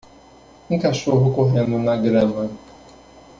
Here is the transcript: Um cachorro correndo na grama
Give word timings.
Um 0.67 0.79
cachorro 0.79 1.31
correndo 1.31 1.77
na 1.77 1.95
grama 1.95 2.49